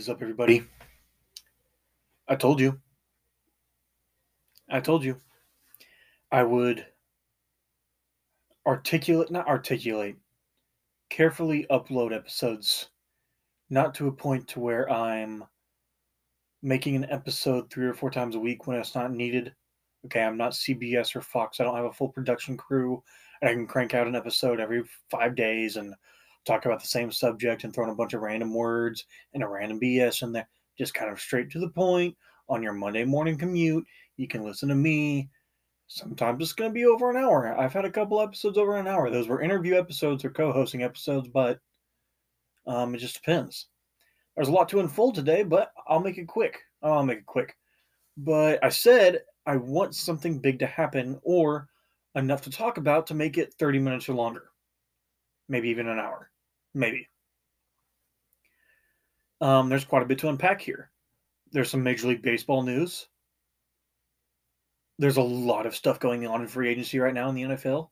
[0.00, 0.64] Is up, everybody?
[2.26, 2.80] I told you.
[4.70, 5.18] I told you.
[6.32, 6.86] I would
[8.66, 10.16] articulate, not articulate,
[11.10, 12.88] carefully upload episodes,
[13.68, 15.44] not to a point to where I'm
[16.62, 19.54] making an episode three or four times a week when it's not needed.
[20.06, 21.60] Okay, I'm not CBS or Fox.
[21.60, 23.02] I don't have a full production crew,
[23.42, 25.94] and I can crank out an episode every five days and
[26.44, 29.04] talk about the same subject and throwing a bunch of random words
[29.34, 30.48] and a random BS in there.
[30.78, 32.16] Just kind of straight to the point
[32.48, 33.84] on your Monday morning commute.
[34.16, 35.28] You can listen to me.
[35.86, 37.58] Sometimes it's going to be over an hour.
[37.58, 39.10] I've had a couple episodes over an hour.
[39.10, 41.58] Those were interview episodes or co hosting episodes, but
[42.66, 43.66] um, it just depends.
[44.36, 46.60] There's a lot to unfold today, but I'll make it quick.
[46.82, 47.56] I'll make it quick.
[48.16, 51.68] But I said I want something big to happen or
[52.14, 54.49] enough to talk about to make it 30 minutes or longer.
[55.50, 56.30] Maybe even an hour.
[56.74, 57.08] Maybe.
[59.40, 60.92] Um, there's quite a bit to unpack here.
[61.50, 63.08] There's some Major League Baseball news.
[65.00, 67.88] There's a lot of stuff going on in free agency right now in the NFL.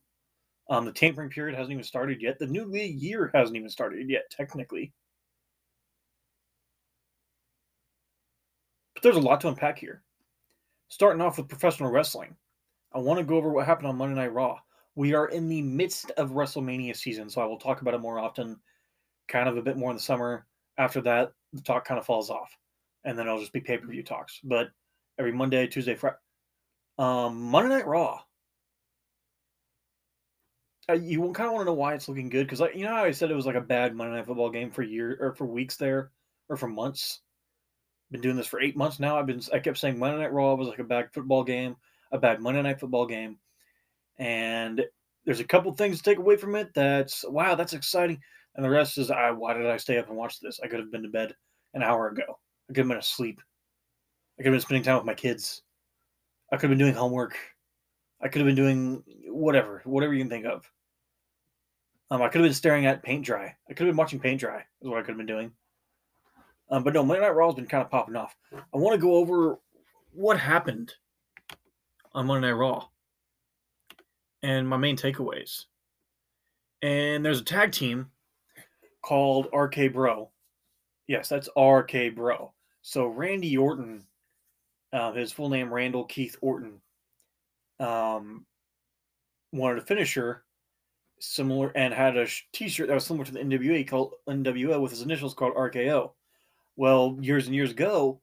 [0.70, 2.38] Um, the tampering period hasn't even started yet.
[2.38, 4.92] The new league year hasn't even started yet, technically.
[8.94, 10.02] But there's a lot to unpack here.
[10.88, 12.36] Starting off with professional wrestling,
[12.92, 14.58] I want to go over what happened on Monday Night Raw.
[14.98, 18.18] We are in the midst of WrestleMania season, so I will talk about it more
[18.18, 18.58] often,
[19.28, 20.44] kind of a bit more in the summer.
[20.76, 22.50] After that, the talk kind of falls off,
[23.04, 24.40] and then it'll just be pay per view talks.
[24.42, 24.70] But
[25.16, 26.16] every Monday, Tuesday, Friday,
[26.98, 28.18] um, Monday Night Raw.
[30.90, 32.90] Uh, you kind of want to know why it's looking good because, like, you know,
[32.90, 35.32] how I said it was like a bad Monday Night Football game for year or
[35.32, 36.10] for weeks there,
[36.48, 37.20] or for months.
[38.10, 39.16] Been doing this for eight months now.
[39.16, 41.76] I've been I kept saying Monday Night Raw was like a bad football game,
[42.10, 43.38] a bad Monday Night Football game,
[44.18, 44.84] and
[45.24, 46.72] there's a couple things to take away from it.
[46.74, 48.20] That's wow, that's exciting,
[48.54, 49.30] and the rest is I.
[49.30, 50.60] Why did I stay up and watch this?
[50.62, 51.34] I could have been to bed
[51.74, 52.38] an hour ago.
[52.68, 53.40] I could have been asleep.
[54.38, 55.62] I could have been spending time with my kids.
[56.52, 57.36] I could have been doing homework.
[58.20, 60.70] I could have been doing whatever, whatever you can think of.
[62.10, 63.54] Um, I could have been staring at paint dry.
[63.68, 64.64] I could have been watching paint dry.
[64.80, 65.52] Is what I could have been doing.
[66.70, 68.34] Um, but no, Monday Night Raw has been kind of popping off.
[68.52, 69.58] I want to go over
[70.12, 70.94] what happened
[72.12, 72.88] on Monday Night Raw
[74.42, 75.64] and my main takeaways.
[76.82, 78.10] And there's a tag team
[79.02, 80.30] called RK Bro.
[81.06, 82.52] Yes, that's RK Bro.
[82.82, 84.04] So Randy Orton,
[84.92, 86.80] uh, his full name Randall Keith Orton,
[87.80, 88.46] um,
[89.52, 90.44] wanted a finisher
[91.20, 95.02] similar and had a t-shirt that was similar to the NWA called NWO with his
[95.02, 96.12] initials called RKO.
[96.76, 98.20] Well, years and years ago,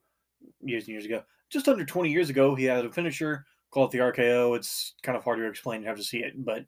[0.61, 3.97] years and years ago, just under 20 years ago, he had a finisher called the
[3.99, 4.55] RKO.
[4.55, 5.81] It's kind of hard to explain.
[5.81, 6.65] You have to see it, but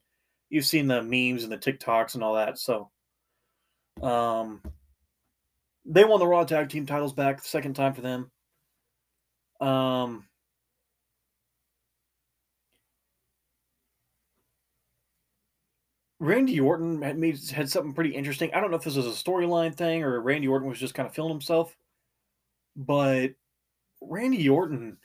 [0.49, 2.59] you've seen the memes and the TikToks and all that.
[2.59, 2.91] So,
[4.03, 4.61] um,
[5.85, 8.29] they won the Raw Tag Team titles back the second time for them.
[9.61, 10.25] Um,
[16.19, 18.53] Randy Orton had made had something pretty interesting.
[18.53, 21.07] I don't know if this was a storyline thing or Randy Orton was just kind
[21.07, 21.73] of feeling himself,
[22.75, 23.29] but
[24.01, 24.97] Randy Orton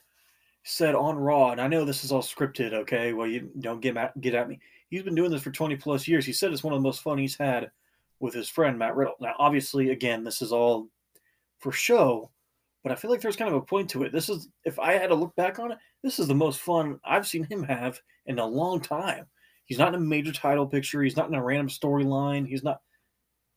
[0.65, 2.73] said on Raw, and I know this is all scripted.
[2.73, 4.61] Okay, well you don't get at, get at me.
[4.89, 6.25] He's been doing this for twenty plus years.
[6.25, 7.71] He said it's one of the most fun he's had
[8.21, 9.17] with his friend Matt Riddle.
[9.21, 10.89] Now, obviously, again, this is all
[11.59, 12.31] for show,
[12.83, 14.13] but I feel like there's kind of a point to it.
[14.13, 17.01] This is if I had to look back on it, this is the most fun
[17.05, 19.27] I've seen him have in a long time.
[19.65, 21.03] He's not in a major title picture.
[21.03, 22.47] He's not in a random storyline.
[22.47, 22.81] He's not.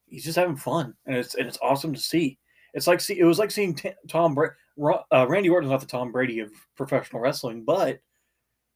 [0.07, 2.37] He's just having fun, and it's and it's awesome to see.
[2.75, 4.53] It's like see, it was like seeing Tom Brady.
[5.11, 8.01] Uh, Randy Orton's not the Tom Brady of professional wrestling, but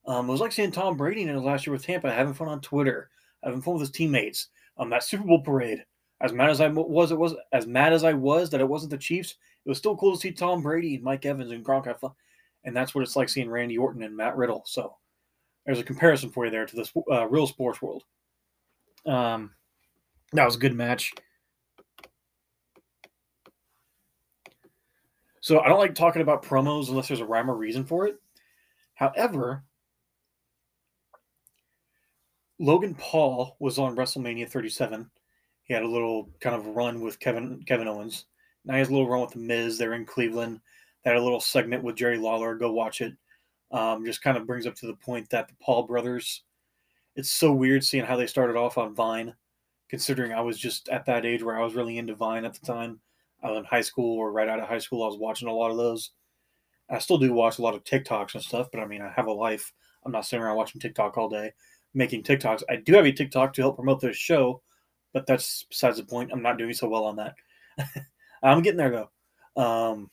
[0.07, 2.47] um, it was like seeing Tom Brady in his last year with Tampa, having fun
[2.47, 3.09] on Twitter,
[3.43, 4.47] having fun with his teammates.
[4.77, 5.85] Um, that Super Bowl parade.
[6.21, 8.91] As mad as I was, it was as mad as I was that it wasn't
[8.91, 9.35] the Chiefs.
[9.65, 12.11] It was still cool to see Tom Brady and Mike Evans and Gronk have fun,
[12.63, 14.63] and that's what it's like seeing Randy Orton and Matt Riddle.
[14.65, 14.95] So
[15.65, 18.03] there's a comparison for you there to the uh, real sports world.
[19.05, 19.51] Um,
[20.33, 21.13] that was a good match.
[25.49, 28.17] So I don't like talking about promos unless there's a rhyme or reason for it.
[28.93, 29.63] However,
[32.59, 35.09] Logan Paul was on WrestleMania 37.
[35.63, 38.25] He had a little kind of run with Kevin Kevin Owens.
[38.63, 39.79] Now he has a little run with the Miz.
[39.79, 40.61] They're in Cleveland.
[41.03, 42.53] They had a little segment with Jerry Lawler.
[42.53, 43.15] Go watch it.
[43.71, 46.43] Um, just kind of brings up to the point that the Paul brothers,
[47.15, 49.33] it's so weird seeing how they started off on Vine,
[49.89, 52.63] considering I was just at that age where I was really into Vine at the
[52.63, 52.99] time.
[53.43, 55.03] I was in high school or right out of high school.
[55.03, 56.11] I was watching a lot of those.
[56.89, 59.27] I still do watch a lot of TikToks and stuff, but I mean, I have
[59.27, 59.71] a life.
[60.03, 61.53] I'm not sitting around watching TikTok all day,
[61.93, 62.63] making TikToks.
[62.69, 64.61] I do have a TikTok to help promote this show,
[65.13, 66.31] but that's besides the point.
[66.31, 67.35] I'm not doing so well on that.
[68.43, 69.07] I'm getting there
[69.55, 69.61] though.
[69.61, 70.09] Um,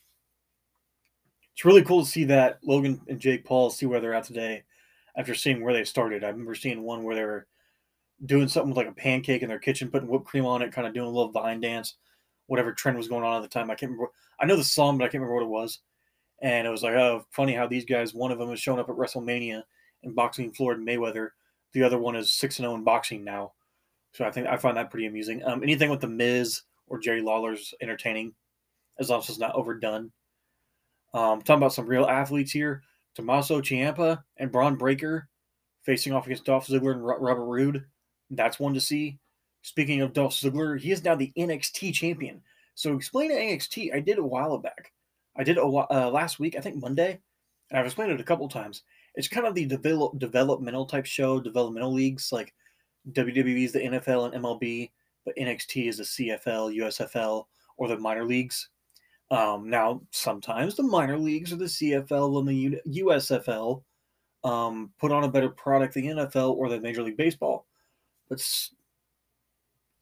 [1.52, 4.64] it's really cool to see that Logan and Jake Paul see where they're at today
[5.17, 6.23] after seeing where they started.
[6.23, 7.46] I remember seeing one where they were
[8.25, 10.87] doing something with like a pancake in their kitchen, putting whipped cream on it, kind
[10.87, 11.94] of doing a little vine dance,
[12.46, 13.70] whatever trend was going on at the time.
[13.70, 14.12] I can't remember.
[14.40, 15.81] I know the song, but I can't remember what it was.
[16.43, 18.90] And it was like, oh, funny how these guys, one of them is showing up
[18.90, 19.62] at WrestleMania
[20.02, 21.31] in boxing Floyd Mayweather.
[21.72, 23.52] The other one is 6 and 0 in boxing now.
[24.12, 25.43] So I think I find that pretty amusing.
[25.44, 28.34] Um, anything with The Miz or Jerry Lawler's entertaining,
[28.99, 30.12] as long as it's not overdone.
[31.14, 32.82] Um, talking about some real athletes here
[33.14, 35.28] Tommaso Ciampa and Bron Breakker
[35.84, 37.84] facing off against Dolph Ziggler and Robert Roode.
[38.31, 39.19] That's one to see.
[39.66, 42.40] Speaking of Dolph Ziggler, he is now the NXT champion.
[42.76, 43.92] So explain NXT.
[43.92, 44.92] I did a while back.
[45.36, 47.18] I did a uh, last week, I think Monday,
[47.70, 48.84] and I've explained it a couple times.
[49.16, 52.54] It's kind of the develop, developmental type show, developmental leagues like
[53.10, 54.92] WWE is the NFL and MLB,
[55.24, 57.46] but NXT is the CFL, USFL,
[57.76, 58.68] or the minor leagues.
[59.32, 63.82] Um, now, sometimes the minor leagues or the CFL and the USFL
[64.44, 67.66] um, put on a better product than the NFL or the Major League Baseball.
[68.28, 68.40] But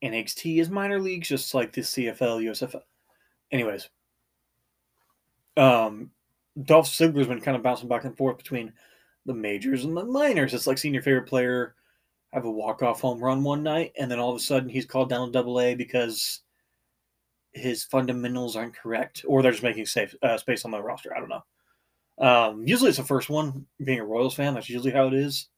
[0.04, 2.82] NXT is minor leagues, just like the CFL, USFL.
[3.50, 3.88] Anyways,
[5.56, 6.10] um,
[6.62, 8.72] Dolph Ziggler's been kind of bouncing back and forth between
[9.26, 10.52] the majors and the minors.
[10.52, 11.74] It's like seeing your favorite player
[12.32, 15.08] have a walk-off home run one night, and then all of a sudden he's called
[15.08, 16.40] down to Double A because
[17.52, 21.16] his fundamentals aren't correct, or they're just making safe uh, space on the roster.
[21.16, 21.44] I don't know.
[22.18, 23.66] Um, usually it's the first one.
[23.82, 25.48] Being a Royals fan, that's usually how it is.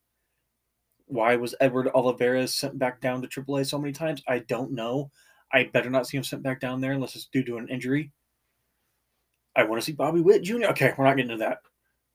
[1.07, 4.23] Why was Edward Olivares sent back down to AAA so many times?
[4.27, 5.11] I don't know.
[5.53, 8.13] I better not see him sent back down there unless it's due to an injury.
[9.55, 10.67] I want to see Bobby Witt Jr.
[10.71, 11.57] Okay, we're not getting into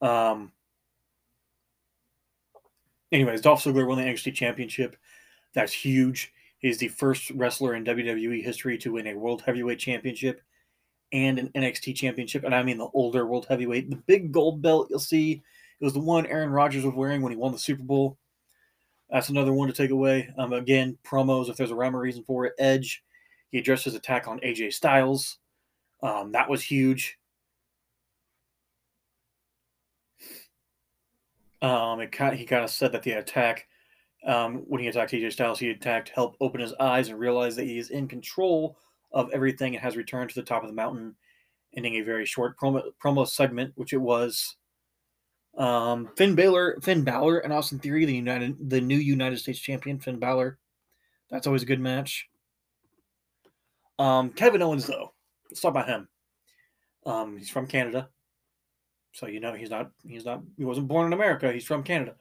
[0.01, 0.07] that.
[0.07, 0.51] Um,
[3.11, 4.97] anyways, Dolph Ziggler won the NXT Championship.
[5.53, 6.33] That's huge.
[6.59, 10.41] He's the first wrestler in WWE history to win a World Heavyweight Championship
[11.11, 12.43] and an NXT Championship.
[12.43, 13.89] And I mean the older World Heavyweight.
[13.89, 15.41] The big gold belt you'll see,
[15.79, 18.17] it was the one Aaron Rodgers was wearing when he won the Super Bowl.
[19.11, 20.29] That's another one to take away.
[20.37, 22.53] Um, again, promos, if there's a rhyme or reason for it.
[22.57, 23.03] Edge,
[23.49, 25.37] he addressed his attack on AJ Styles.
[26.01, 27.17] Um, that was huge.
[31.61, 33.67] Um, it kind of, he kind of said that the attack,
[34.25, 37.65] um, when he attacked AJ Styles, he attacked help open his eyes and realize that
[37.65, 38.77] he is in control
[39.11, 41.15] of everything and has returned to the top of the mountain,
[41.75, 44.55] ending a very short promo, promo segment, which it was.
[45.57, 49.99] Um, Finn Balor, Finn Balor, and Austin Theory, the United, the new United States champion,
[49.99, 50.57] Finn Balor.
[51.29, 52.29] That's always a good match.
[53.99, 55.13] Um, Kevin Owens, though,
[55.49, 56.07] let's talk about him.
[57.05, 58.09] Um, he's from Canada,
[59.11, 61.51] so you know he's not he's not he wasn't born in America.
[61.51, 62.15] He's from Canada.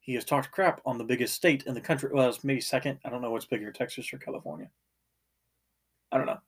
[0.00, 2.10] He has talked crap on the biggest state in the country.
[2.12, 3.00] Well, it's maybe second.
[3.04, 4.70] I don't know what's bigger, Texas or California.
[6.12, 6.38] I don't know.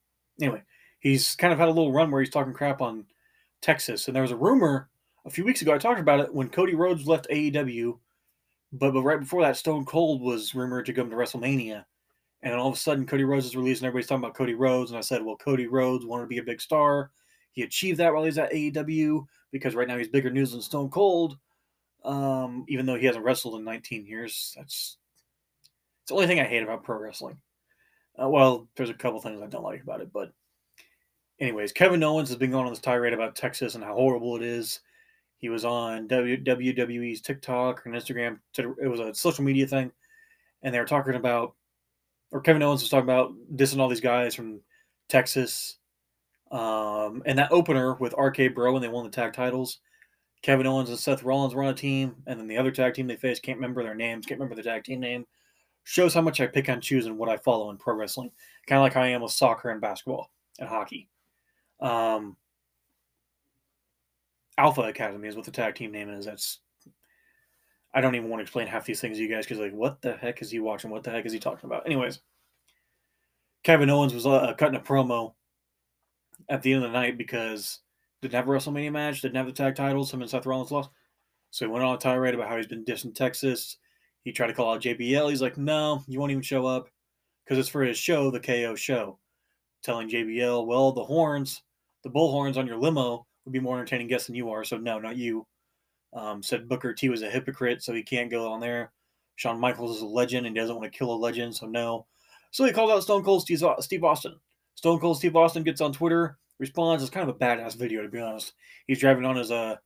[0.41, 0.63] Anyway,
[1.01, 3.07] he's kind of had a little run where he's talking crap on
[3.61, 4.89] Texas, and there was a rumor
[5.29, 5.75] a few weeks ago.
[5.75, 7.99] I talked about it when Cody Rhodes left AEW,
[8.73, 11.85] but but right before that, Stone Cold was rumored to come to WrestleMania,
[12.43, 14.91] and all of a sudden Cody Rhodes is released, and everybody's talking about Cody Rhodes,
[14.91, 17.11] and I said, well, Cody Rhodes wanted to be a big star.
[17.53, 20.91] He achieved that while he's at AEW because right now he's bigger news than Stone
[20.91, 21.37] Cold.
[22.05, 24.97] Um, even though he hasn't wrestled in 19 years, that's
[26.03, 27.39] it's the only thing I hate about pro wrestling.
[28.21, 30.33] Uh, well, there's a couple things I don't like about it, but
[31.39, 34.43] anyways, Kevin Owens has been going on this tirade about Texas and how horrible it
[34.43, 34.81] is.
[35.39, 38.39] He was on WWE's TikTok or Instagram.
[38.57, 39.93] It was a social media thing,
[40.63, 41.55] and they were talking about,
[42.31, 44.61] or Kevin Owens was talking about dissing all these guys from
[45.09, 45.79] Texas.
[46.51, 49.79] Um, and that opener with RK Bro when they won the tag titles,
[50.43, 53.07] Kevin Owens and Seth Rollins were on a team, and then the other tag team
[53.07, 55.25] they faced can't remember their names, can't remember the tag team name
[55.89, 58.31] shows how much I pick and choose and what I follow in pro wrestling.
[58.67, 61.09] Kind of like how I am with soccer and basketball and hockey.
[61.81, 62.37] Um,
[64.59, 66.27] Alpha Academy is what the tag team name is.
[66.27, 66.59] That's
[67.95, 70.03] I don't even want to explain half these things to you guys because like, what
[70.03, 70.91] the heck is he watching?
[70.91, 71.87] What the heck is he talking about?
[71.87, 72.21] Anyways,
[73.65, 75.33] Kevin Owens was uh, cutting a promo
[76.51, 77.81] at the end of the night because
[78.21, 80.13] didn't have a WrestleMania match, didn't have the tag titles.
[80.13, 80.91] Him and Seth Rollins lost,
[81.51, 83.79] so he went on a tirade about how he's been dissing Texas
[84.25, 85.31] he tried to call out JBL.
[85.31, 86.89] He's like, no, you won't even show up
[87.45, 89.19] because it's for his show, the KO show.
[89.83, 91.63] Telling JBL, well, the horns,
[92.03, 94.65] the bull horns on your limo would be more entertaining guests than you are.
[94.65, 95.47] So, no, not you.
[96.13, 98.93] Um, said Booker T was a hypocrite, so he can't go on there.
[99.37, 102.07] Shawn Michaels is a legend and doesn't want to kill a legend, so no.
[102.51, 104.35] So he calls out Stone Cold Steve Austin.
[104.75, 107.03] Stone Cold Steve Austin gets on Twitter, responds.
[107.03, 108.55] It's kind of a badass video, to be honest.
[108.87, 109.77] He's driving on his uh,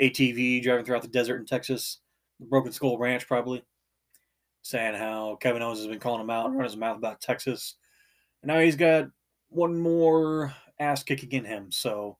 [0.00, 2.00] ATV, driving throughout the desert in Texas,
[2.40, 3.62] the Broken Skull Ranch, probably
[4.62, 7.76] saying how Kevin Owens has been calling him out and running his mouth about Texas.
[8.42, 9.06] And now he's got
[9.48, 11.72] one more ass kicking in him.
[11.72, 12.18] So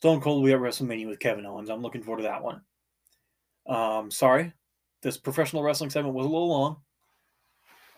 [0.00, 1.68] Stone Cold will be at WrestleMania with Kevin Owens.
[1.68, 2.62] I'm looking forward to that one.
[3.66, 4.50] Um, sorry,
[5.02, 6.76] this professional wrestling segment was a little long.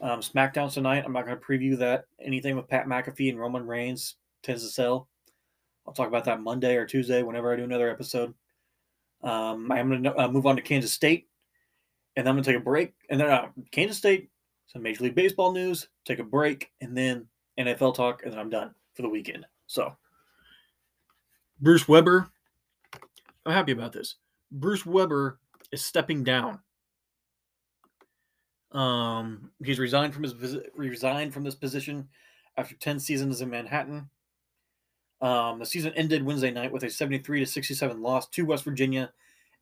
[0.01, 1.05] Um, SmackDown tonight.
[1.07, 2.07] I'm not going to preview that.
[2.21, 5.09] Anything with Pat McAfee and Roman Reigns tends to sell.
[5.87, 8.35] I'll talk about that Monday or Tuesday whenever I do another episode.
[9.23, 11.29] Um, I'm going to uh, move on to Kansas State,
[12.17, 12.95] and I'm going to take a break.
[13.11, 14.29] And then uh, Kansas State,
[14.67, 17.29] some Major League Baseball news, take a break, and then
[17.61, 19.47] NFL talk, and then I'm done for the weekend.
[19.69, 19.97] So,
[21.63, 22.29] Bruce Weber,
[23.47, 24.17] I'm happy about this.
[24.51, 25.39] Bruce Weber
[25.71, 26.59] is stepping down.
[28.73, 30.35] Um, he's resigned from his
[30.75, 32.09] resigned from this position
[32.57, 34.11] after 10 seasons in Manhattan.
[35.21, 39.13] Um, the season ended Wednesday night with a 73 to 67 loss to West Virginia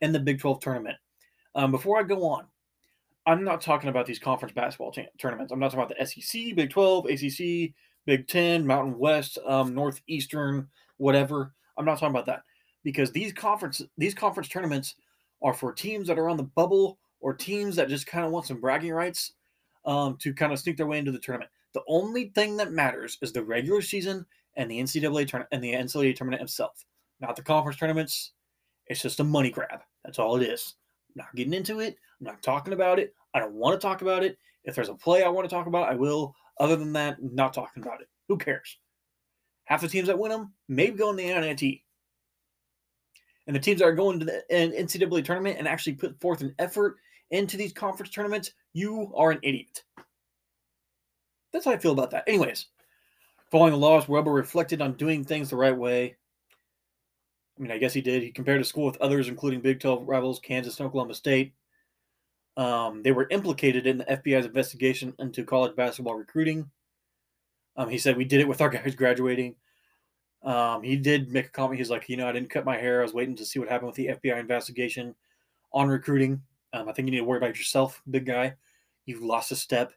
[0.00, 0.96] in the Big 12 tournament.
[1.54, 2.46] Um, before I go on,
[3.26, 5.52] I'm not talking about these conference basketball t- tournaments.
[5.52, 7.74] I'm not talking about the SEC, Big 12, ACC,
[8.06, 10.66] Big 10, Mountain West, um, Northeastern,
[10.96, 11.52] whatever.
[11.80, 12.42] I'm not talking about that
[12.84, 14.96] because these conference these conference tournaments
[15.42, 18.46] are for teams that are on the bubble or teams that just kind of want
[18.46, 19.32] some bragging rights
[19.86, 21.50] um, to kind of sneak their way into the tournament.
[21.72, 25.72] The only thing that matters is the regular season and the NCAA tournament and the
[25.72, 26.84] NCAA tournament itself,
[27.20, 28.32] not the conference tournaments.
[28.86, 29.80] It's just a money grab.
[30.04, 30.74] That's all it is.
[31.08, 31.96] I'm not getting into it.
[32.20, 33.14] I'm not talking about it.
[33.34, 34.36] I don't want to talk about it.
[34.64, 36.34] If there's a play I want to talk about, I will.
[36.58, 38.08] Other than that, not talking about it.
[38.28, 38.76] Who cares?
[39.70, 41.80] Half the teams that win them maybe go in the NIT.
[43.46, 46.54] And the teams that are going to the NCAA tournament and actually put forth an
[46.58, 46.96] effort
[47.30, 49.82] into these conference tournaments, you are an idiot.
[51.52, 52.24] That's how I feel about that.
[52.26, 52.66] Anyways,
[53.50, 56.16] Following the loss, Weber reflected on doing things the right way.
[57.58, 58.22] I mean, I guess he did.
[58.22, 61.52] He compared his school with others, including Big 12 rivals Kansas and Oklahoma State.
[62.56, 66.70] Um, they were implicated in the FBI's investigation into college basketball recruiting.
[67.80, 69.54] Um, he said, We did it with our guys graduating.
[70.42, 71.78] Um, he did make a comment.
[71.78, 73.00] He's like, You know, I didn't cut my hair.
[73.00, 75.14] I was waiting to see what happened with the FBI investigation
[75.72, 76.42] on recruiting.
[76.74, 78.54] Um, I think you need to worry about yourself, big guy.
[79.06, 79.94] You've lost a step.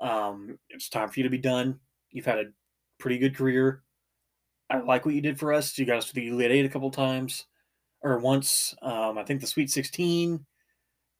[0.00, 1.80] Um, it's time for you to be done.
[2.12, 2.52] You've had a
[2.98, 3.82] pretty good career.
[4.70, 5.76] I like what you did for us.
[5.76, 7.46] You got us to the Elite Eight a couple times,
[8.02, 8.72] or once.
[8.82, 10.46] Um, I think the Sweet 16.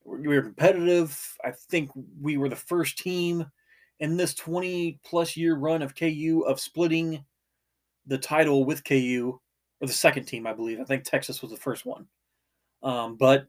[0.04, 1.37] We were competitive.
[1.44, 3.50] I think we were the first team
[4.00, 7.25] in this 20 plus year run of KU of splitting
[8.07, 9.38] the title with KU,
[9.80, 10.80] or the second team, I believe.
[10.80, 12.07] I think Texas was the first one.
[12.83, 13.47] Um, but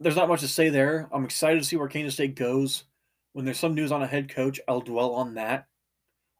[0.00, 1.08] there's not much to say there.
[1.12, 2.84] I'm excited to see where Kansas State goes
[3.32, 5.66] when there's some news on a head coach, I'll dwell on that,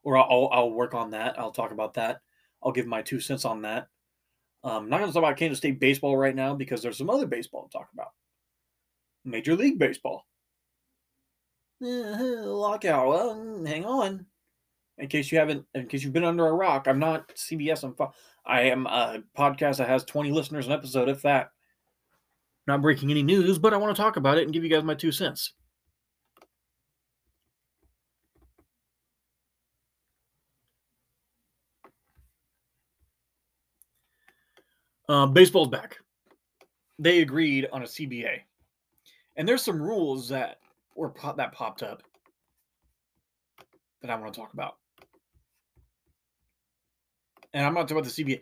[0.03, 1.39] or I'll I'll work on that.
[1.39, 2.21] I'll talk about that.
[2.63, 3.89] I'll give my two cents on that.
[4.65, 7.11] I'm um, not going to talk about Kansas State baseball right now because there's some
[7.11, 8.13] other baseball to talk about.
[9.25, 10.26] Major League Baseball.
[11.83, 13.09] Uh, lockout.
[13.09, 14.26] Well, hang on.
[14.99, 17.83] In case you haven't, in case you've been under a rock, I'm not CBS.
[17.83, 17.97] I'm.
[18.45, 21.50] I am a podcast that has 20 listeners an episode, if that.
[22.67, 24.85] Not breaking any news, but I want to talk about it and give you guys
[24.85, 25.52] my two cents.
[35.09, 35.99] Um, baseball's back.
[36.99, 38.41] They agreed on a CBA,
[39.37, 40.59] and there's some rules that
[40.95, 42.03] were that popped up
[44.01, 44.77] that I want to talk about.
[47.55, 48.41] And I'm not talking about the CBA.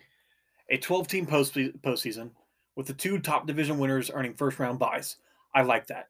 [0.70, 2.30] A 12 team post postseason
[2.76, 5.16] with the two top division winners earning first round byes.
[5.54, 6.08] I like that.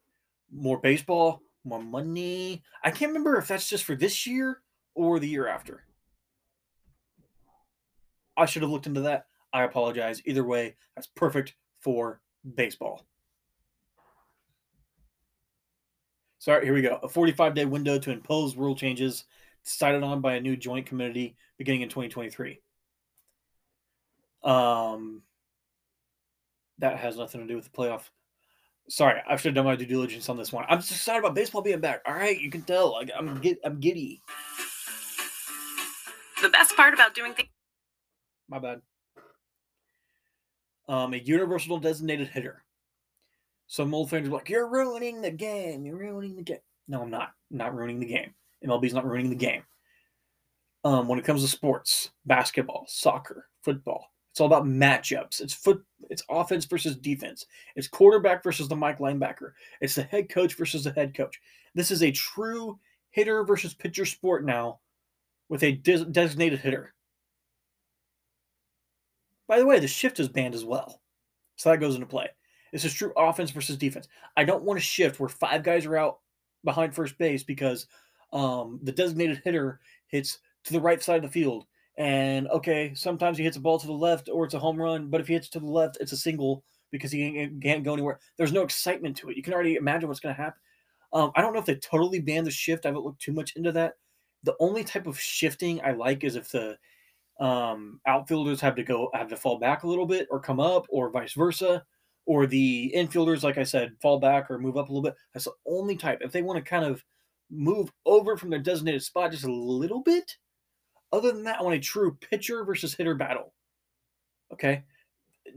[0.52, 2.62] More baseball, more money.
[2.84, 4.60] I can't remember if that's just for this year
[4.94, 5.84] or the year after.
[8.36, 9.26] I should have looked into that.
[9.52, 10.22] I apologize.
[10.24, 12.20] Either way, that's perfect for
[12.54, 13.06] baseball.
[16.40, 16.98] So here we go.
[17.02, 19.24] A 45 day window to impose rule changes
[19.62, 22.60] decided on by a new joint committee beginning in 2023.
[24.42, 25.22] Um,
[26.78, 28.08] that has nothing to do with the playoff.
[28.88, 30.64] Sorry, I should have done my due diligence on this one.
[30.68, 32.00] I'm just excited about baseball being back.
[32.06, 32.96] All right, you can tell.
[32.96, 34.22] I, am get, I'm giddy.
[36.42, 37.50] The best part about doing things.
[38.48, 38.80] My bad
[40.90, 42.64] um, a universal designated hitter.
[43.70, 45.86] Some old fans are like, "You're ruining the game.
[45.86, 46.58] You're ruining the game."
[46.88, 47.34] No, I'm not.
[47.52, 48.34] I'm not ruining the game.
[48.64, 49.62] MLB's not ruining the game.
[50.82, 55.40] Um, when it comes to sports, basketball, soccer, football, it's all about matchups.
[55.40, 55.84] It's foot.
[56.10, 57.46] It's offense versus defense.
[57.76, 59.52] It's quarterback versus the Mike linebacker.
[59.80, 61.40] It's the head coach versus the head coach.
[61.76, 62.76] This is a true
[63.10, 64.80] hitter versus pitcher sport now,
[65.48, 66.92] with a des- designated hitter.
[69.46, 71.00] By the way, the shift is banned as well.
[71.54, 72.30] So that goes into play.
[72.72, 74.08] This is true offense versus defense.
[74.36, 76.20] I don't want to shift where five guys are out
[76.64, 77.86] behind first base because
[78.32, 81.66] Um, the designated hitter hits to the right side of the field.
[81.98, 85.10] And okay, sometimes he hits a ball to the left or it's a home run,
[85.10, 86.62] but if he hits to the left, it's a single
[86.92, 88.20] because he can't go anywhere.
[88.36, 89.36] There's no excitement to it.
[89.36, 90.60] You can already imagine what's going to happen.
[91.12, 92.86] Um, I don't know if they totally banned the shift.
[92.86, 93.94] I haven't looked too much into that.
[94.44, 96.78] The only type of shifting I like is if the
[97.40, 100.86] um, outfielders have to go have to fall back a little bit or come up
[100.88, 101.84] or vice versa,
[102.30, 105.16] or the infielders, like I said, fall back or move up a little bit.
[105.34, 106.20] That's the only type.
[106.20, 107.04] If they want to kind of
[107.50, 110.36] move over from their designated spot just a little bit,
[111.12, 113.52] other than that, I want a true pitcher versus hitter battle.
[114.52, 114.84] Okay,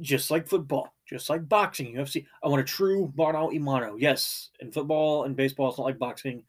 [0.01, 2.25] just like football, just like boxing, UFC.
[2.43, 3.95] I want a true mano a mano.
[3.95, 6.41] Yes, in football and baseball, it's not like boxing,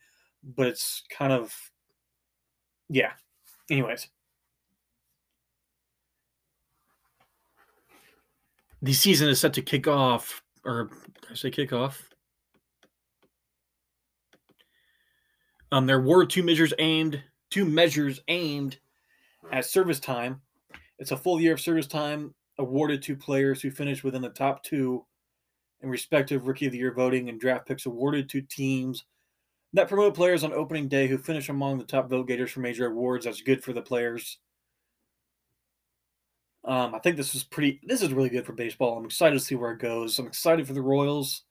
[0.57, 1.55] but it's kind of
[2.89, 3.13] yeah.
[3.71, 4.09] Anyways.
[8.85, 10.91] The season is set to kick off, or
[11.31, 12.07] I say kick off?
[15.73, 18.79] Um, there were two measures aimed, two measures aimed
[19.51, 20.43] at service time.
[20.99, 24.63] It's a full year of service time awarded to players who finish within the top
[24.63, 25.07] two
[25.81, 29.07] in respective Rookie of the Year voting and draft picks awarded to teams
[29.73, 32.89] that promote players on opening day who finish among the top vote gators for major
[32.89, 33.25] awards.
[33.25, 34.41] That's good for the players.
[36.65, 37.81] Um, I think this is pretty.
[37.85, 38.97] This is really good for baseball.
[38.97, 40.19] I'm excited to see where it goes.
[40.19, 41.43] I'm excited for the Royals.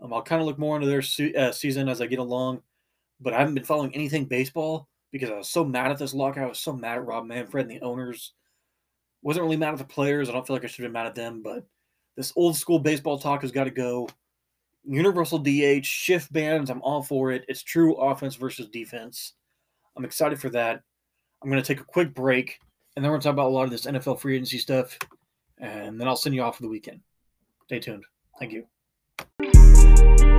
[0.00, 2.62] Um, I'll kind of look more into their su- uh, season as I get along,
[3.20, 6.44] but I haven't been following anything baseball because I was so mad at this lockout.
[6.44, 8.32] I was so mad at Rob Manfred and the owners.
[9.22, 10.28] Wasn't really mad at the players.
[10.28, 11.66] I don't feel like I should have been mad at them, but
[12.16, 14.08] this old school baseball talk has got to go.
[14.84, 17.44] Universal DH, shift bands, I'm all for it.
[17.48, 19.34] It's true offense versus defense.
[19.96, 20.82] I'm excited for that.
[21.42, 22.58] I'm going to take a quick break,
[22.98, 24.98] and then we're going to talk about a lot of this NFL free agency stuff,
[25.58, 27.00] and then I'll send you off for the weekend.
[27.66, 28.04] Stay tuned.
[28.40, 30.37] Thank you.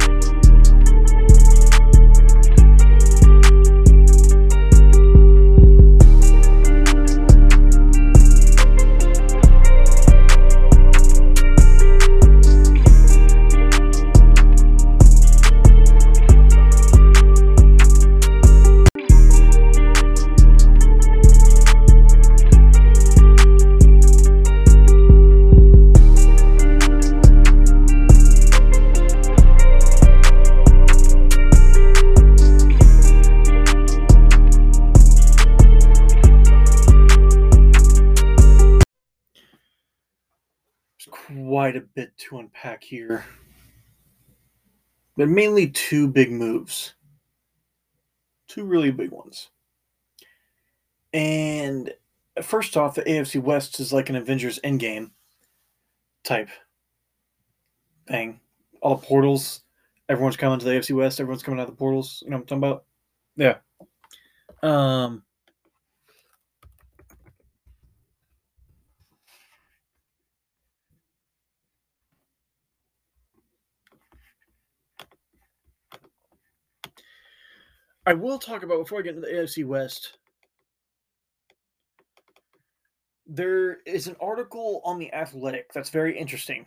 [42.30, 43.26] To unpack here.
[45.18, 46.94] But mainly two big moves.
[48.48, 49.50] Two really big ones.
[51.14, 51.94] And
[52.42, 55.12] first off, the AFC West is like an Avengers Endgame
[56.24, 56.50] type
[58.08, 58.40] thing.
[58.82, 59.62] All the portals,
[60.08, 62.22] everyone's coming to the AFC West, everyone's coming out of the portals.
[62.24, 62.86] You know what I'm talking about?
[63.36, 63.58] Yeah.
[64.62, 65.24] Um,
[78.10, 80.18] I will talk about before I get into the AFC West.
[83.28, 86.66] There is an article on the Athletic that's very interesting,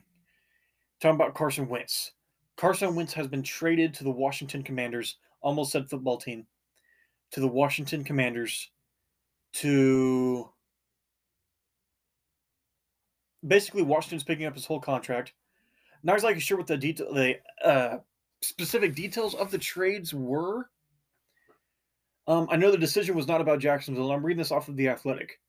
[1.01, 2.13] talking about Carson Wentz.
[2.57, 6.47] Carson Wentz has been traded to the Washington Commanders, almost said football team,
[7.33, 8.71] to the Washington Commanders
[9.55, 10.49] to
[13.45, 15.33] basically Washington's picking up his whole contract.
[16.05, 17.99] Not exactly sure what the detail, the uh,
[18.43, 20.69] specific details of the trades were,
[22.27, 24.05] um, I know the decision was not about Jacksonville.
[24.05, 25.41] and I'm reading this off of The Athletic.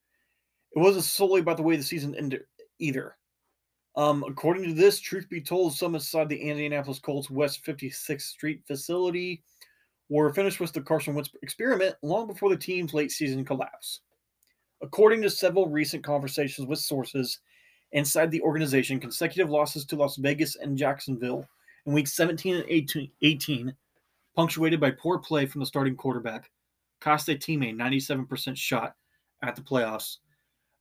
[0.76, 2.44] It wasn't solely about the way the season ended
[2.80, 3.16] either.
[3.96, 8.62] Um, according to this, truth be told, some inside the Indianapolis Colts West 56th Street
[8.66, 9.44] facility
[10.10, 14.02] were finished with the Carson Wentz experiment long before the team's late season collapse.
[14.82, 17.40] According to several recent conversations with sources
[17.92, 21.48] inside the organization, consecutive losses to Las Vegas and Jacksonville
[21.86, 23.76] in weeks 17 and 18, 18
[24.36, 26.50] punctuated by poor play from the starting quarterback,
[27.04, 28.96] cost a team a 97% shot
[29.44, 30.18] at the playoffs,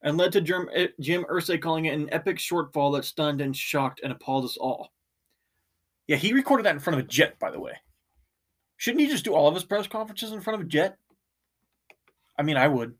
[0.02, 3.56] and led to Jim, eh, Jim Irsay calling it an epic shortfall that stunned and
[3.56, 4.92] shocked and appalled us all.
[6.06, 7.72] Yeah, he recorded that in front of a jet, by the way.
[8.76, 10.96] Shouldn't he just do all of his press conferences in front of a jet?
[12.38, 12.94] I mean, I would.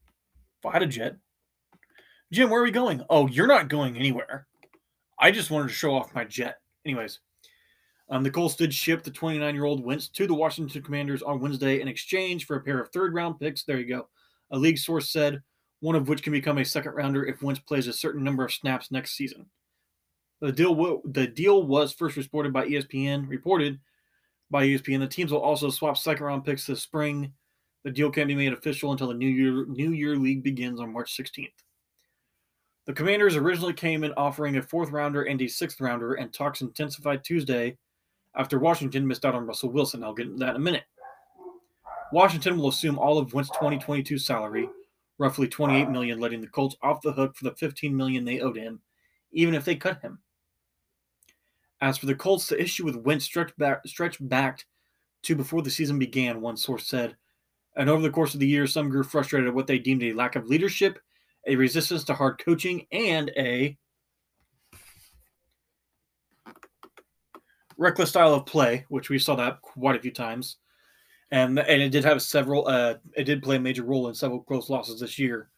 [0.59, 1.17] If I had a jet.
[2.33, 3.05] Jim, where are we going?
[3.11, 4.47] Oh, you're not going anywhere.
[5.19, 6.59] I just wanted to show off my jet.
[6.85, 7.21] Anyways,
[8.11, 11.41] um, the Colts did ship the 29 year old Wentz to the Washington Commanders on
[11.41, 13.65] Wednesday in exchange for a pair of third round picks.
[13.65, 14.09] There you go.
[14.51, 15.43] A league source said,
[15.81, 18.53] one of which can become a second rounder if Wentz plays a certain number of
[18.53, 19.47] snaps next season.
[20.41, 23.81] The deal, w- the deal was first reported by ESPN, reported
[24.51, 25.01] by ESPN.
[25.01, 27.33] The teams will also swap second round picks this spring
[27.85, 30.93] The deal can't be made official until the New Year New Year League begins on
[30.93, 31.49] March 16th.
[32.87, 36.61] The Commanders originally came in offering a fourth rounder and a sixth rounder, and talks
[36.61, 37.79] intensified Tuesday
[38.37, 40.03] after Washington missed out on Russell Wilson.
[40.03, 40.85] I'll get into that in a minute.
[42.13, 44.69] Washington will assume all of Wentz 2022 salary,
[45.19, 48.57] roughly 28 million, letting the Colts off the hook for the 15 million they owed
[48.57, 48.81] him,
[49.33, 50.19] even if they cut him.
[51.81, 54.67] As for the Colts, the issue with Wentz stretched back, stretched back
[55.23, 57.17] to before the season began, one source said.
[57.77, 60.13] And over the course of the year, some grew frustrated at what they deemed a
[60.13, 60.99] lack of leadership,
[61.47, 63.77] a resistance to hard coaching, and a
[67.83, 70.57] reckless style of play, which we saw that quite a few times.
[71.31, 74.41] And, and it did have several, uh, it did play a major role in several
[74.41, 75.51] close losses this year.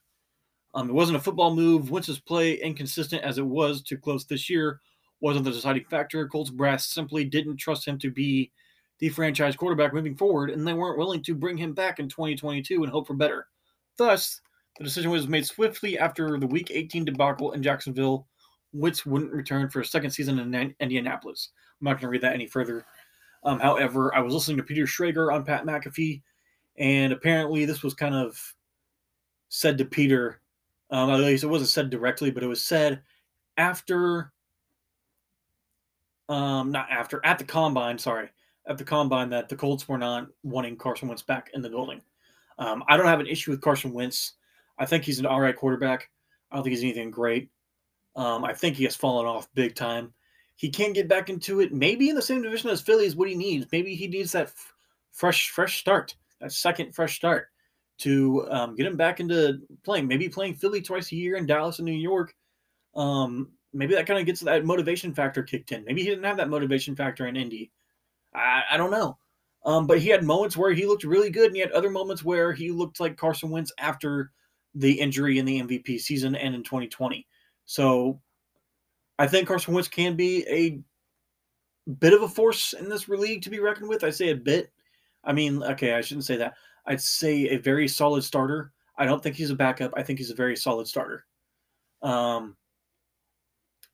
[0.74, 1.90] Um, it wasn't a football move.
[1.90, 4.80] Wentz's play, inconsistent as it was to close this year,
[5.20, 6.26] wasn't the deciding factor.
[6.28, 8.50] Colts brass simply didn't trust him to be
[8.98, 12.82] the franchise quarterback moving forward, and they weren't willing to bring him back in 2022
[12.82, 13.48] and hope for better.
[13.96, 14.40] Thus,
[14.78, 18.26] the decision was made swiftly after the Week 18 debacle in Jacksonville.
[18.72, 21.50] Wentz wouldn't return for a second season in Indianapolis.
[21.84, 22.86] I'm not going to read that any further.
[23.44, 26.22] Um, however, I was listening to Peter Schrager on Pat McAfee,
[26.78, 28.40] and apparently this was kind of
[29.50, 30.40] said to Peter.
[30.90, 33.02] Um, at least it wasn't said directly, but it was said
[33.58, 34.32] after,
[36.30, 37.98] um, not after, at the combine.
[37.98, 38.30] Sorry,
[38.66, 42.00] at the combine that the Colts were not wanting Carson Wentz back in the building.
[42.58, 44.34] Um, I don't have an issue with Carson Wentz.
[44.78, 46.08] I think he's an all right quarterback.
[46.50, 47.50] I don't think he's anything great.
[48.16, 50.14] Um, I think he has fallen off big time.
[50.56, 51.72] He can't get back into it.
[51.72, 53.66] Maybe in the same division as Philly is what he needs.
[53.72, 54.74] Maybe he needs that f-
[55.12, 57.48] fresh, fresh start, that second fresh start
[57.98, 60.06] to um, get him back into playing.
[60.06, 62.34] Maybe playing Philly twice a year in Dallas and New York.
[62.94, 65.84] Um, maybe that kind of gets that motivation factor kicked in.
[65.84, 67.72] Maybe he didn't have that motivation factor in Indy.
[68.34, 69.18] I, I don't know.
[69.64, 72.22] Um, but he had moments where he looked really good, and he had other moments
[72.22, 74.30] where he looked like Carson Wentz after
[74.74, 77.26] the injury in the MVP season and in 2020.
[77.64, 78.20] So
[79.18, 80.80] I think Carson Wentz can be a
[81.98, 84.04] bit of a force in this league to be reckoned with.
[84.04, 84.72] I say a bit.
[85.22, 86.54] I mean, okay, I shouldn't say that.
[86.86, 88.72] I'd say a very solid starter.
[88.98, 89.92] I don't think he's a backup.
[89.96, 91.24] I think he's a very solid starter.
[92.02, 92.56] Um,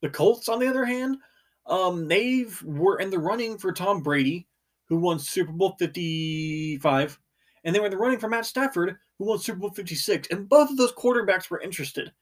[0.02, 1.18] the Colts, on the other hand,
[1.66, 4.48] um, they were in the running for Tom Brady,
[4.88, 7.18] who won Super Bowl 55,
[7.64, 10.28] and they were in the running for Matt Stafford, who won Super Bowl 56.
[10.30, 12.12] And both of those quarterbacks were interested.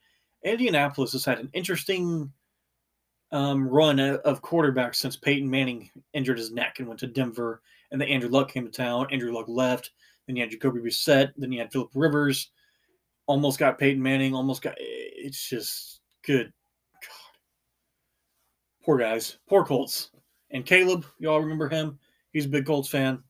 [0.44, 2.30] Indianapolis has had an interesting
[3.32, 8.00] um, run of quarterbacks since Peyton Manning injured his neck and went to Denver, and
[8.00, 9.06] then Andrew Luck came to town.
[9.10, 9.90] Andrew Luck left.
[10.26, 11.32] Then you had Jacoby Brissett.
[11.36, 12.50] Then you had Philip Rivers.
[13.26, 14.34] Almost got Peyton Manning.
[14.34, 14.74] Almost got.
[14.78, 16.52] It's just good
[17.02, 17.34] God.
[18.84, 19.38] Poor guys.
[19.48, 20.10] Poor Colts.
[20.50, 21.98] And Caleb, you all remember him?
[22.32, 23.22] He's a big Colts fan.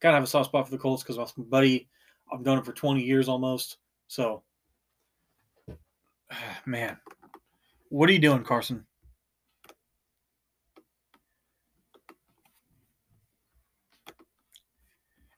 [0.00, 1.88] Kind of have a soft spot for the Colts because my buddy.
[2.32, 3.78] I've known him for 20 years almost.
[4.06, 4.42] So,
[6.66, 6.98] man,
[7.88, 8.84] what are you doing, Carson?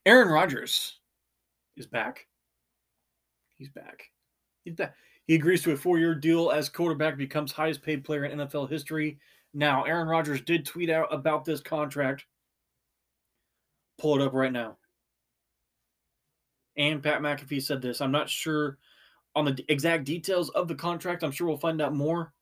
[0.05, 0.99] Aaron Rodgers
[1.77, 2.27] is back.
[3.57, 4.03] He's back.
[4.63, 4.95] He's back.
[5.27, 9.19] He agrees to a four-year deal as quarterback becomes highest paid player in NFL history
[9.53, 12.25] now, Aaron Rodgers did tweet out about this contract.
[13.99, 14.77] Pull it up right now.
[16.77, 17.99] And Pat McAfee said this.
[17.99, 18.77] I'm not sure
[19.35, 21.23] on the exact details of the contract.
[21.23, 22.33] I'm sure we'll find out more.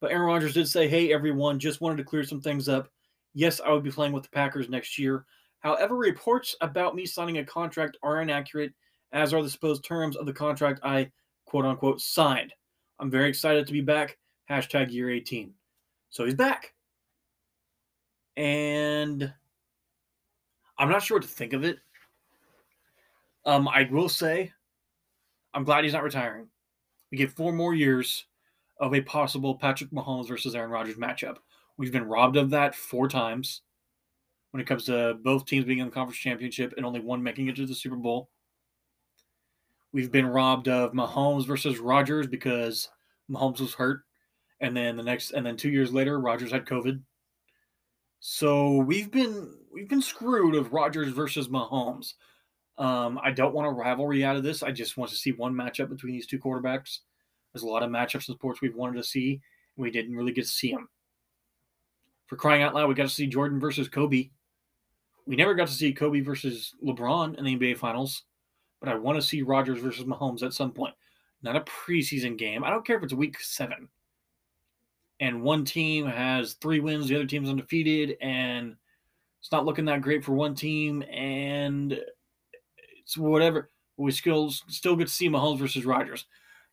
[0.00, 2.90] But Aaron Rodgers did say, hey, everyone, just wanted to clear some things up.
[3.32, 5.24] Yes, I will be playing with the Packers next year.
[5.64, 8.74] However, reports about me signing a contract are inaccurate,
[9.12, 11.10] as are the supposed terms of the contract I
[11.46, 12.52] quote unquote signed.
[13.00, 14.18] I'm very excited to be back.
[14.50, 15.54] Hashtag year 18.
[16.10, 16.74] So he's back.
[18.36, 19.32] And
[20.78, 21.78] I'm not sure what to think of it.
[23.46, 24.52] Um, I will say,
[25.54, 26.48] I'm glad he's not retiring.
[27.10, 28.26] We get four more years
[28.80, 31.36] of a possible Patrick Mahomes versus Aaron Rodgers matchup.
[31.78, 33.62] We've been robbed of that four times
[34.54, 37.48] when it comes to both teams being in the conference championship and only one making
[37.48, 38.30] it to the Super Bowl.
[39.92, 42.88] We've been robbed of Mahomes versus Rodgers because
[43.28, 44.02] Mahomes was hurt
[44.60, 47.00] and then the next and then two years later Rodgers had COVID.
[48.20, 52.12] So we've been we've been screwed of Rodgers versus Mahomes.
[52.78, 54.62] Um, I don't want a rivalry out of this.
[54.62, 57.00] I just want to see one matchup between these two quarterbacks.
[57.52, 59.40] There's a lot of matchups in sports we've wanted to see.
[59.76, 60.88] and We didn't really get to see them.
[62.26, 64.30] For crying out loud, we got to see Jordan versus Kobe.
[65.26, 68.24] We never got to see Kobe versus LeBron in the NBA Finals,
[68.80, 70.94] but I want to see Rodgers versus Mahomes at some point.
[71.42, 72.64] Not a preseason game.
[72.64, 73.88] I don't care if it's week seven
[75.20, 78.76] and one team has three wins, the other team's undefeated, and
[79.40, 81.98] it's not looking that great for one team, and
[83.00, 83.70] it's whatever.
[83.96, 86.26] We still still get to see Mahomes versus Rodgers.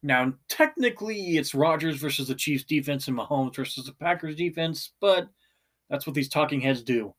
[0.04, 5.30] Now, technically, it's Rodgers versus the Chiefs defense and Mahomes versus the Packers defense, but
[5.90, 7.14] that's what these talking heads do.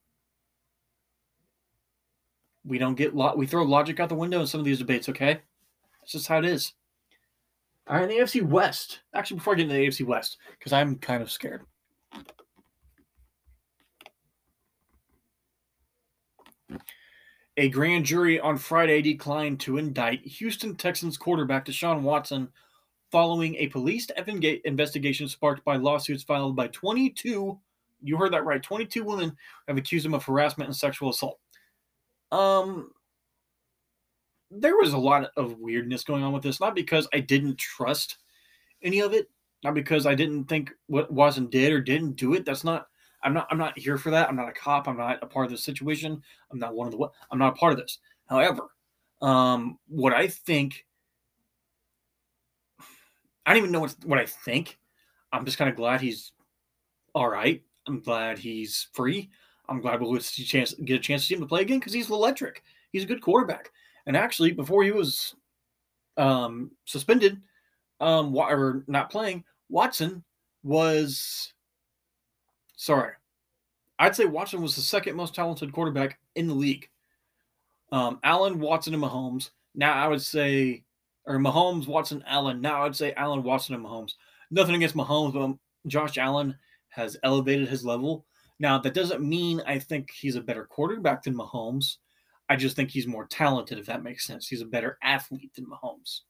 [2.65, 5.09] We don't get lo- we throw logic out the window in some of these debates.
[5.09, 5.41] Okay,
[6.01, 6.73] that's just how it is.
[7.89, 9.01] All right, in the AFC West.
[9.15, 11.63] Actually, before I get into the AFC West, because I'm kind of scared.
[17.59, 22.49] A grand jury on Friday declined to indict Houston Texans quarterback Deshaun Watson
[23.11, 24.07] following a police
[24.65, 27.59] investigation sparked by lawsuits filed by 22,
[28.03, 29.37] you heard that right, 22 women
[29.69, 31.39] have accused him of harassment and sexual assault.
[32.33, 32.91] Um,
[34.51, 38.19] there was a lot of weirdness going on with this, not because I didn't trust
[38.83, 39.29] any of it,
[39.63, 42.45] not because I didn't think what Watson did or didn't do it.
[42.45, 42.89] That's not
[43.23, 44.29] I'm not I'm not here for that.
[44.29, 44.89] I'm not a cop.
[44.89, 46.21] I'm not a part of this situation.
[46.51, 47.99] I'm not one of the I'm not a part of this.
[48.29, 48.69] However,
[49.21, 50.85] um, what I think
[53.47, 54.79] I don't even know what what I think.
[55.33, 56.33] I'm just kind of glad he's
[57.15, 57.63] all right.
[57.87, 59.31] I'm glad he's free.
[59.69, 61.93] I'm glad we'll get a chance get a chance to see him play again because
[61.93, 62.63] he's electric.
[62.93, 63.71] He's a good quarterback.
[64.07, 65.35] And actually, before he was
[66.17, 67.41] um, suspended
[68.01, 70.25] um, or not playing, Watson
[70.63, 71.53] was
[72.77, 73.13] sorry.
[73.99, 76.89] I'd say Watson was the second most talented quarterback in the league.
[77.93, 79.51] Um, Allen, Watson, and Mahomes.
[79.75, 80.85] Now I would say,
[81.27, 82.61] or Mahomes, Watson, Allen.
[82.61, 84.15] Now I'd say Allen, Watson, and Mahomes.
[84.51, 85.57] Nothing against Mahomes, but
[85.89, 86.57] Josh Allen
[86.89, 88.27] has elevated his level.
[88.59, 91.97] Now that doesn't mean I think he's a better quarterback than Mahomes.
[92.49, 94.47] I just think he's more talented, if that makes sense.
[94.47, 96.21] He's a better athlete than Mahomes.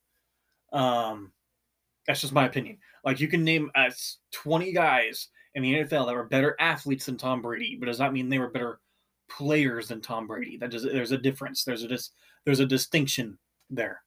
[0.72, 1.32] Um,
[2.06, 2.78] that's just my opinion.
[3.04, 7.16] Like you can name us 20 guys in the NFL that were better athletes than
[7.16, 8.80] Tom Brady, but does that mean they were better
[9.28, 10.56] players than Tom Brady?
[10.56, 11.64] That does there's a difference.
[11.64, 12.10] There's a dis,
[12.44, 13.38] there's a distinction
[13.70, 14.00] there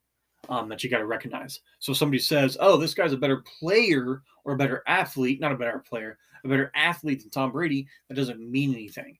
[0.49, 1.60] um, that you got to recognize.
[1.79, 5.58] So somebody says, "Oh, this guy's a better player or a better athlete, not a
[5.58, 9.17] better player, a better athlete than Tom Brady." That doesn't mean anything.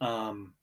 [0.00, 0.54] Um,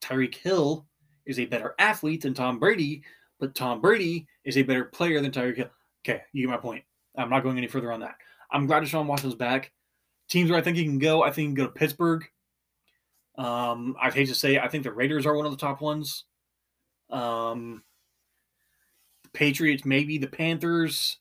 [0.00, 0.86] Tyreek Hill
[1.26, 3.02] is a better athlete than Tom Brady,
[3.38, 5.70] but Tom Brady is a better player than Tyreek Hill.
[6.06, 6.84] Okay, you get my point.
[7.16, 8.16] I'm not going any further on that.
[8.50, 9.72] I'm glad Deshaun Watson's back.
[10.28, 12.24] Teams where I think he can go, I think he can go to Pittsburgh.
[13.36, 16.24] Um, I'd hate to say, I think the Raiders are one of the top ones.
[17.10, 17.82] Um,
[19.32, 21.18] Patriots, maybe the Panthers.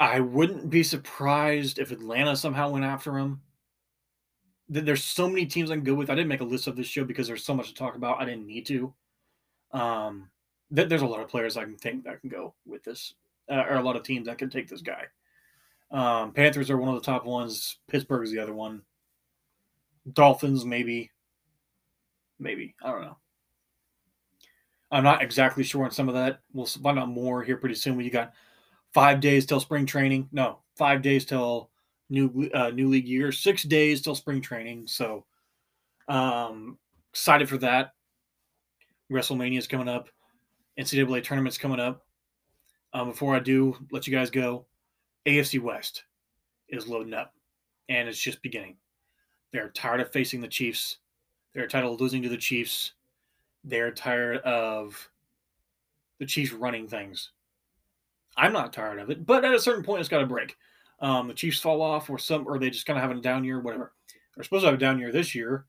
[0.00, 3.40] I wouldn't be surprised if Atlanta somehow went after him.
[4.68, 6.10] There's so many teams I can go with.
[6.10, 8.20] I didn't make a list of this show because there's so much to talk about.
[8.20, 8.92] I didn't need to.
[9.72, 10.28] Um,
[10.70, 13.14] there's a lot of players I can think that can go with this,
[13.50, 15.04] uh, or a lot of teams that can take this guy.
[15.90, 17.78] Um, Panthers are one of the top ones.
[17.88, 18.82] Pittsburgh is the other one.
[20.12, 21.10] Dolphins, maybe.
[22.38, 22.74] Maybe.
[22.82, 23.16] I don't know.
[24.90, 26.40] I'm not exactly sure on some of that.
[26.52, 27.96] We'll find out more here pretty soon.
[27.96, 28.32] We got
[28.94, 30.28] five days till spring training.
[30.32, 31.70] No, five days till
[32.08, 33.30] new uh, new league year.
[33.32, 34.86] Six days till spring training.
[34.86, 35.24] So,
[36.08, 36.78] um,
[37.12, 37.92] excited for that.
[39.12, 40.08] WrestleMania is coming up.
[40.78, 42.04] NCAA tournaments coming up.
[42.92, 44.64] Um, before I do let you guys go,
[45.26, 46.04] AFC West
[46.68, 47.34] is loading up,
[47.88, 48.76] and it's just beginning.
[49.52, 50.98] They're tired of facing the Chiefs.
[51.58, 52.92] They're tired of losing to the Chiefs.
[53.64, 55.10] They're tired of
[56.20, 57.32] the Chiefs running things.
[58.36, 60.56] I'm not tired of it, but at a certain point, it's got to break.
[61.00, 63.42] Um, the Chiefs fall off, or some, or they just kind of have a down
[63.42, 63.92] year, whatever.
[64.36, 65.64] They're supposed to have a down year this year,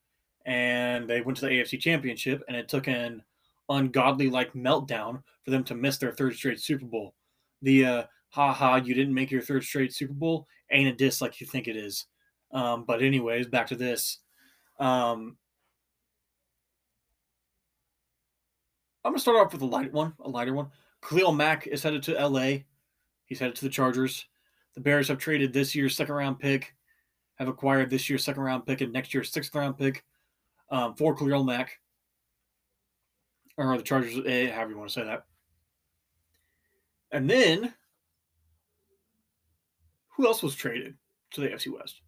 [0.45, 3.23] and they went to the AFC Championship, and it took an
[3.67, 7.15] ungodly like meltdown for them to miss their third straight Super Bowl.
[7.63, 11.19] The uh, ha ha, you didn't make your third straight Super Bowl ain't a diss
[11.19, 12.05] like you think it is.
[12.51, 14.19] Um, but anyways, back to this.
[14.79, 15.35] Um,
[19.03, 20.67] I'm gonna start off with a light one, a lighter one.
[21.01, 22.59] Khalil Mack is headed to LA.
[23.25, 24.25] He's headed to the Chargers.
[24.75, 26.75] The Bears have traded this year's second round pick,
[27.35, 30.03] have acquired this year's second round pick and next year's sixth round pick
[30.69, 31.79] um, for Khalil Mack
[33.57, 35.25] or the Chargers, eh, however you want to say that.
[37.11, 37.73] And then,
[40.09, 40.95] who else was traded
[41.31, 42.01] to the FC West?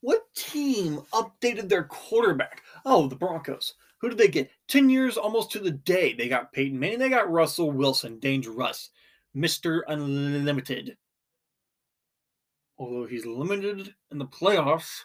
[0.00, 2.62] What team updated their quarterback?
[2.84, 3.74] Oh, the Broncos.
[4.00, 4.50] Who did they get?
[4.68, 6.14] 10 years almost to the day.
[6.14, 6.98] They got Peyton Manning.
[6.98, 8.90] They got Russell Wilson, dangerous,
[9.36, 9.82] Mr.
[9.88, 10.96] Unlimited.
[12.78, 15.02] Although he's limited in the playoffs,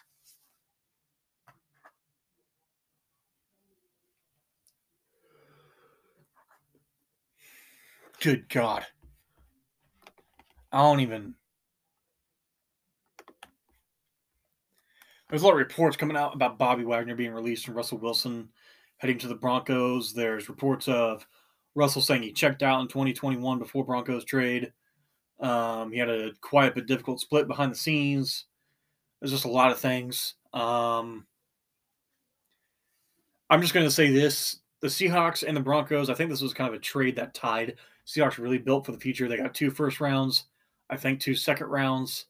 [8.20, 8.86] Good God.
[10.72, 11.34] I don't even.
[15.28, 18.48] there's a lot of reports coming out about Bobby Wagner being released and Russell Wilson
[19.04, 20.14] heading to the Broncos.
[20.14, 21.26] There's reports of
[21.74, 24.72] Russell saying he checked out in 2021 before Broncos trade.
[25.40, 28.46] Um, he had a quiet but difficult split behind the scenes.
[29.20, 30.36] There's just a lot of things.
[30.54, 31.26] Um,
[33.50, 36.54] I'm just going to say this the Seahawks and the Broncos, I think this was
[36.54, 37.74] kind of a trade that tied.
[38.06, 39.28] Seahawks really built for the future.
[39.28, 40.44] They got two first rounds,
[40.88, 42.24] I think two second rounds,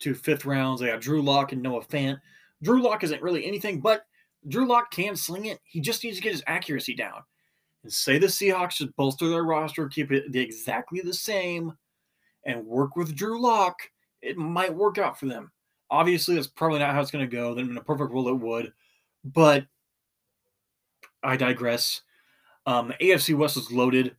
[0.00, 0.80] two fifth rounds.
[0.80, 2.20] They got Drew Lock and Noah Fant.
[2.64, 4.06] Drew Lock isn't really anything, but
[4.48, 5.60] Drew Lock can sling it.
[5.64, 7.22] He just needs to get his accuracy down.
[7.82, 11.72] And say the Seahawks should bolster their roster, keep it exactly the same,
[12.44, 13.76] and work with Drew Lock,
[14.22, 15.50] it might work out for them.
[15.90, 17.54] Obviously, that's probably not how it's going to go.
[17.54, 18.72] Then in a perfect world, it would.
[19.24, 19.66] But
[21.22, 22.02] I digress.
[22.66, 24.16] Um, AFC West is loaded.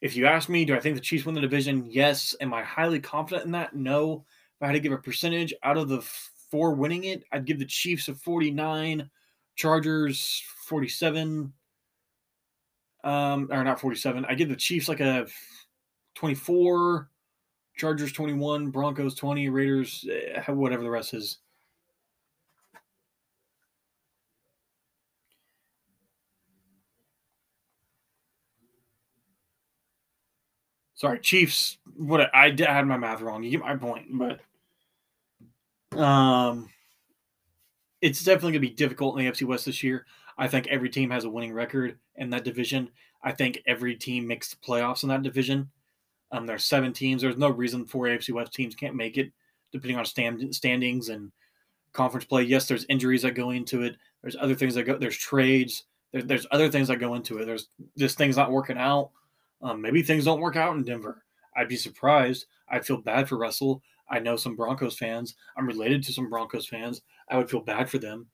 [0.00, 1.86] If you ask me, do I think the Chiefs win the division?
[1.88, 2.34] Yes.
[2.40, 3.74] Am I highly confident in that?
[3.74, 4.24] No.
[4.56, 6.00] If I had to give a percentage out of the
[6.50, 9.08] four winning it, I'd give the Chiefs a 49,
[9.56, 11.52] Chargers 47,
[13.04, 14.24] um, or not 47.
[14.24, 15.26] I give the Chiefs like a
[16.14, 17.10] 24,
[17.76, 21.38] Chargers 21, Broncos 20, Raiders, eh, whatever the rest is.
[31.00, 31.78] Sorry, Chiefs.
[31.96, 33.42] What I, I had my math wrong.
[33.42, 34.40] You get my point, but
[35.98, 36.68] um,
[38.00, 40.06] it's definitely going to be difficult in the AFC West this year.
[40.38, 42.88] I think every team has a winning record in that division.
[43.22, 45.68] I think every team makes the playoffs in that division.
[46.32, 47.22] Um, there's seven teams.
[47.22, 49.32] There's no reason for AFC West teams can't make it,
[49.72, 51.30] depending on stand, standings and
[51.92, 52.42] conference play.
[52.42, 53.96] Yes, there's injuries that go into it.
[54.22, 54.96] There's other things that go.
[54.96, 55.84] There's trades.
[56.12, 57.46] There, there's other things that go into it.
[57.46, 59.10] There's this thing's not working out.
[59.62, 61.24] Um, maybe things don't work out in Denver.
[61.56, 62.46] I'd be surprised.
[62.68, 63.82] I'd feel bad for Russell.
[64.10, 65.36] I know some Broncos fans.
[65.56, 67.02] I'm related to some Broncos fans.
[67.30, 68.26] I would feel bad for them.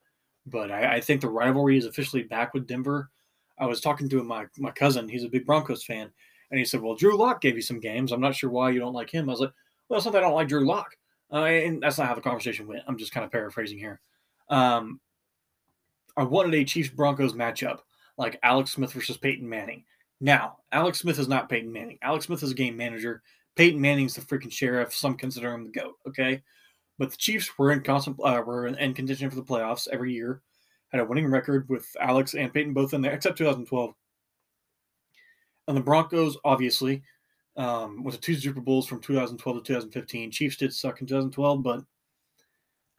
[0.47, 3.11] But I, I think the rivalry is officially back with Denver.
[3.59, 5.09] I was talking to my, my cousin.
[5.09, 6.11] He's a big Broncos fan.
[6.51, 8.13] And he said, Well, Drew Lock gave you some games.
[8.13, 9.29] I'm not sure why you don't like him.
[9.29, 9.53] I was like,
[9.89, 10.97] Well, it's not that I don't like Drew Lock.
[11.33, 12.85] Uh, and that's not how the conversation went.
[12.87, 14.01] I'm just kind of paraphrasing here.
[14.49, 15.01] Um,
[16.17, 17.81] I wanted a Chiefs Broncos matchup,
[18.17, 19.85] like Alex Smith versus Peyton Manning.
[20.21, 21.99] Now, Alex Smith is not Peyton Manning.
[22.01, 23.23] Alex Smith is a game manager.
[23.57, 24.95] Peyton Manning's the freaking sheriff.
[24.95, 25.95] Some consider him the goat.
[26.07, 26.43] Okay,
[26.99, 30.43] but the Chiefs were in constant uh, were in, contention for the playoffs every year.
[30.89, 33.95] Had a winning record with Alex and Peyton both in there, except 2012.
[35.69, 37.03] And the Broncos, obviously,
[37.57, 40.31] um, with the two Super Bowls from 2012 to 2015.
[40.31, 41.85] Chiefs did suck in 2012, but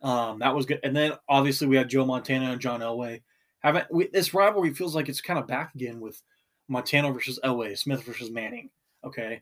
[0.02, 0.80] um, that was good.
[0.84, 3.22] And then obviously we had Joe Montana and John Elway.
[3.60, 6.22] Haven't we, this rivalry feels like it's kind of back again with
[6.68, 8.70] Montana versus Elway, Smith versus Manning.
[9.04, 9.42] Okay.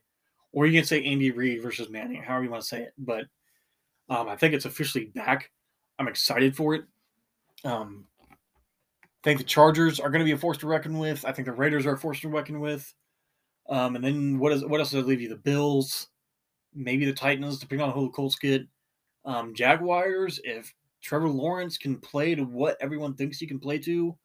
[0.55, 2.93] Or you can say Andy Reid versus Manning, however you want to say it.
[2.97, 3.25] But
[4.09, 5.51] um, I think it's officially back.
[5.99, 6.85] I'm excited for it.
[7.65, 11.25] Um, I think the Chargers are going to be a force to reckon with.
[11.25, 12.91] I think the Raiders are a force to reckon with.
[13.67, 15.27] Um, and then what is what else does it leave you?
[15.27, 16.07] The Bills,
[16.73, 18.65] maybe the Titans, depending on who the Colts get.
[19.25, 24.15] Um, Jaguars, if Trevor Lawrence can play to what everyone thinks he can play to,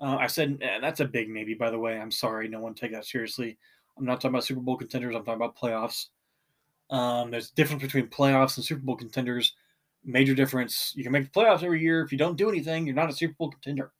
[0.00, 1.52] uh, I said that's a big maybe.
[1.52, 3.58] By the way, I'm sorry, no one take that seriously.
[3.98, 5.14] I'm not talking about Super Bowl contenders.
[5.14, 6.06] I'm talking about playoffs.
[6.90, 9.54] Um, there's a difference between playoffs and Super Bowl contenders.
[10.04, 10.92] Major difference.
[10.96, 12.02] You can make the playoffs every year.
[12.02, 13.92] If you don't do anything, you're not a Super Bowl contender.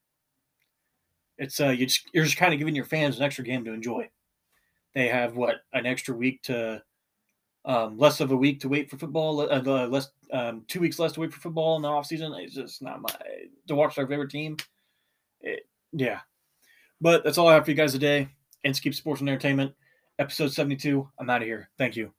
[1.38, 3.72] It's uh, you just, you're just kind of giving your fans an extra game to
[3.72, 4.08] enjoy.
[4.94, 6.82] They have what an extra week to,
[7.64, 9.40] um, less of a week to wait for football.
[9.40, 12.32] Uh, less um, two weeks less to wait for football in the off season.
[12.34, 13.10] It's just not my
[13.68, 14.56] to watch their favorite team.
[15.40, 16.20] It, yeah.
[17.00, 18.28] But that's all I have for you guys today.
[18.64, 19.72] Inskeep Sports and Entertainment,
[20.18, 21.08] episode 72.
[21.18, 21.70] I'm out of here.
[21.78, 22.12] Thank you.